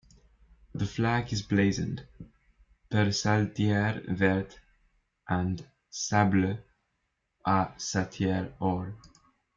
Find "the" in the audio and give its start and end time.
0.73-0.87